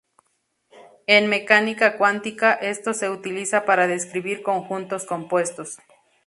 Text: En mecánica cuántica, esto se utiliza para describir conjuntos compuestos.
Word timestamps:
En 1.05 1.29
mecánica 1.29 1.95
cuántica, 1.95 2.53
esto 2.53 2.95
se 2.95 3.11
utiliza 3.11 3.65
para 3.65 3.85
describir 3.85 4.41
conjuntos 4.41 5.05
compuestos. 5.05 5.77